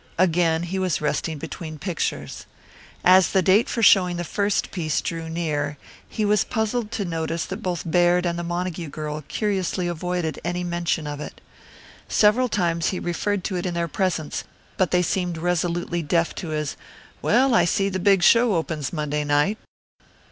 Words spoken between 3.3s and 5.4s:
the date for showing the first piece drew